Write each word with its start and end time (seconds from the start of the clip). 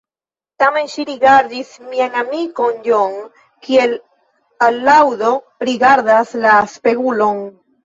Tamen 0.61 0.87
ŝi 0.93 1.03
rigardis 1.09 1.69
mian 1.89 2.17
amikon 2.21 2.79
John, 2.87 3.13
kiel 3.69 3.95
alaŭdo 4.71 5.37
rigardas 5.71 6.35
la 6.49 6.59
spegulon. 6.75 7.49